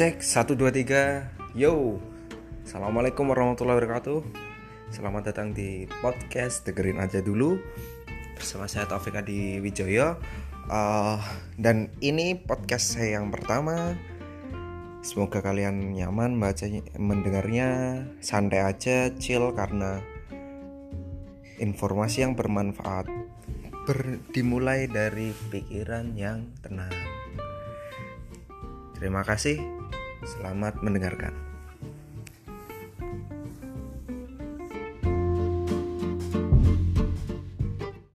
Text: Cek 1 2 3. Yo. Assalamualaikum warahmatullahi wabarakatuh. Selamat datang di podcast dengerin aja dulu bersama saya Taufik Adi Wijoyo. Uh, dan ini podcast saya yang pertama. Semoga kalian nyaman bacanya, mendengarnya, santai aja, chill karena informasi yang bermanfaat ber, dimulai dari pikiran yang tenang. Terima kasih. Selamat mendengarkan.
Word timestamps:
Cek 0.00 0.24
1 0.24 0.56
2 0.56 0.72
3. 0.88 1.60
Yo. 1.60 2.00
Assalamualaikum 2.64 3.20
warahmatullahi 3.28 3.84
wabarakatuh. 3.84 4.24
Selamat 4.88 5.28
datang 5.28 5.52
di 5.52 5.84
podcast 6.00 6.64
dengerin 6.64 7.04
aja 7.04 7.20
dulu 7.20 7.60
bersama 8.32 8.64
saya 8.64 8.88
Taufik 8.88 9.12
Adi 9.20 9.60
Wijoyo. 9.60 10.16
Uh, 10.72 11.20
dan 11.60 11.92
ini 12.00 12.32
podcast 12.32 12.96
saya 12.96 13.20
yang 13.20 13.28
pertama. 13.28 13.92
Semoga 15.04 15.44
kalian 15.44 15.92
nyaman 15.92 16.40
bacanya, 16.40 16.80
mendengarnya, 16.96 18.00
santai 18.24 18.64
aja, 18.64 19.12
chill 19.20 19.52
karena 19.52 20.00
informasi 21.60 22.24
yang 22.24 22.40
bermanfaat 22.40 23.04
ber, 23.84 24.16
dimulai 24.32 24.88
dari 24.88 25.36
pikiran 25.52 26.16
yang 26.16 26.48
tenang. 26.64 26.96
Terima 28.96 29.20
kasih. 29.28 29.79
Selamat 30.20 30.76
mendengarkan. 30.84 31.49